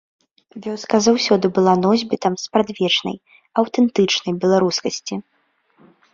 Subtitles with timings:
[0.65, 3.15] Вёска заўсёды была носьбітам спрадвечнай,
[3.65, 5.15] аўтэнтычнай беларускасці.